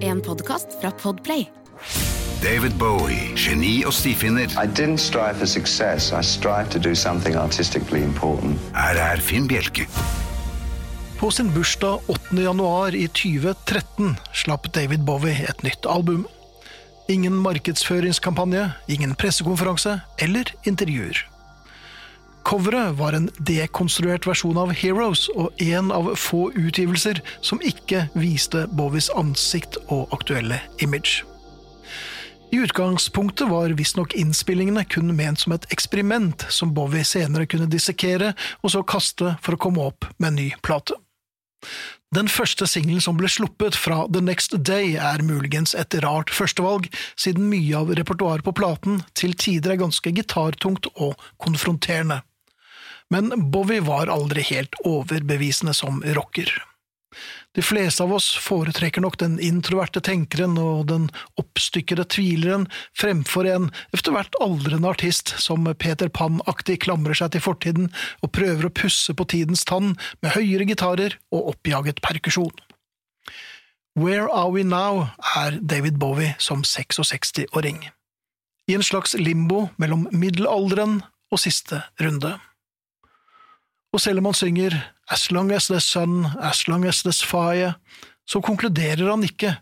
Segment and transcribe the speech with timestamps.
[0.00, 1.44] En podkast fra Podplay.
[2.40, 4.48] David Bowie, geni og stifinner.
[4.56, 6.12] I didn't strive for success.
[6.12, 8.56] I strived to do something artistically important.
[8.72, 9.84] Her er Finn Bjelke.
[11.20, 12.40] På sin bursdag 8.
[12.40, 16.24] januar i 2013 slapp David Bowie et nytt album.
[17.08, 21.35] Ingen markedsføringskampanje, ingen pressekonferanse eller intervjuer.
[22.46, 28.68] Coveret var en dekonstruert versjon av Heroes og en av få utgivelser som ikke viste
[28.70, 31.24] Bowies ansikt og aktuelle image.
[32.54, 38.30] I utgangspunktet var visstnok innspillingene kun ment som et eksperiment som Bowie senere kunne dissekere
[38.62, 40.94] og så kaste for å komme opp med en ny plate.
[42.14, 46.86] Den første singelen som ble sluppet fra The Next Day er muligens et rart førstevalg,
[47.18, 52.22] siden mye av repertoaret på platen til tider er ganske gitartungt og konfronterende.
[53.14, 56.50] Men Bowie var aldri helt overbevisende som rocker.
[57.56, 61.06] De fleste av oss foretrekker nok den introverte tenkeren og den
[61.40, 62.66] oppstykkede tvileren
[62.98, 67.88] fremfor en etter hvert aldrende artist som Peter Pan-aktig klamrer seg til fortiden
[68.20, 72.52] og prøver å pusse på tidens tann med høyere gitarer og oppjaget perkusjon.
[73.96, 75.06] Where Are We Now
[75.40, 77.86] er David Bowie som 66-åring.
[78.68, 80.98] I en slags limbo mellom middelalderen
[81.32, 82.34] og siste runde.
[83.96, 84.74] Og selv om han synger
[85.08, 87.76] As long as there's sun, as long as there's fire,
[88.26, 89.54] så konkluderer han ikke,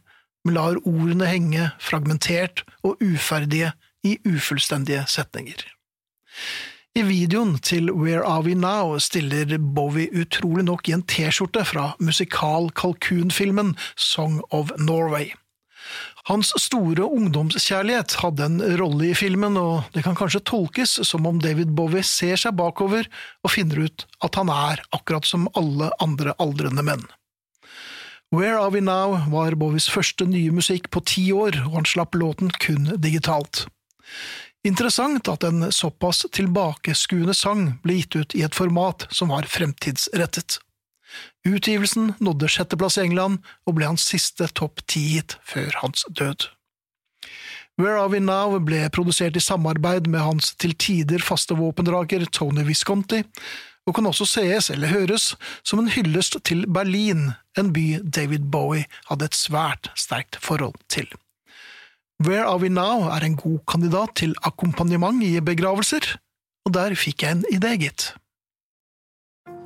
[0.44, 5.60] men lar ordene henge fragmentert og uferdige i ufullstendige setninger.
[6.96, 11.92] I videoen til Where Are We Now stiller Bowie utrolig nok i en T-skjorte fra
[12.00, 15.34] musikal-kalkunfilmen Song of Norway.
[16.28, 21.42] Hans store ungdomskjærlighet hadde en rolle i filmen, og det kan kanskje tolkes som om
[21.42, 23.10] David Bowie ser seg bakover
[23.44, 27.05] og finner ut at han er akkurat som alle andre aldrende menn.
[28.34, 32.16] Where Are We Now var Bowies første nye musikk på ti år, og han slapp
[32.18, 33.66] låten kun digitalt.
[34.64, 40.56] Interessant at en såpass tilbakeskuende sang ble gitt ut i et format som var fremtidsrettet.
[41.47, 46.48] Utgivelsen nådde sjetteplass i England og ble hans siste topp ti-hit før hans død.
[47.77, 52.63] Where Are We Now ble produsert i samarbeid med hans til tider faste våpendrager Tony
[52.69, 53.25] Visconti,
[53.85, 55.33] og kan også sees eller høres
[55.67, 61.11] som en hyllest til Berlin, en by David Bowie hadde et svært sterkt forhold til.
[62.23, 66.14] Where Are We Now er en god kandidat til akkompagnement i begravelser,
[66.64, 68.13] og der fikk jeg en idé, gitt.